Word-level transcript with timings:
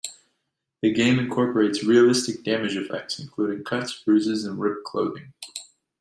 The 0.81 0.91
game 0.91 1.19
incorporates 1.19 1.83
realistic 1.83 2.43
damage 2.43 2.75
effects, 2.75 3.19
including 3.19 3.63
cuts, 3.63 4.01
bruises, 4.03 4.45
and 4.45 4.59
ripped 4.59 4.83
clothing. 4.83 5.33